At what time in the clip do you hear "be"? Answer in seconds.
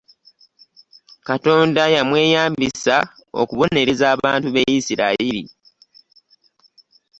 4.53-4.61